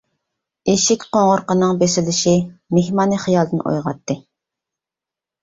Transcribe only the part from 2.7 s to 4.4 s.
مېھماننى خىيالدىن ئويغاتتى.